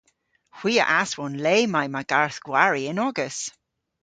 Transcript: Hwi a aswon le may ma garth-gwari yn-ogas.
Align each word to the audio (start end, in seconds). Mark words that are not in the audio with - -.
Hwi 0.57 0.73
a 0.83 0.85
aswon 1.01 1.35
le 1.43 1.55
may 1.73 1.87
ma 1.93 2.01
garth-gwari 2.09 2.83
yn-ogas. 2.91 3.37